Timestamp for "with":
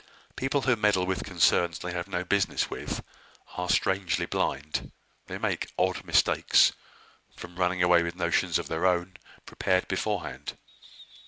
1.05-1.23, 2.71-3.03, 8.01-8.15